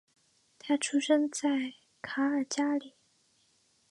[0.57, 2.95] 他出生在卡尔加里。